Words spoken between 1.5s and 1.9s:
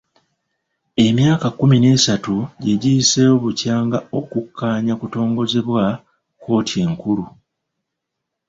kkumi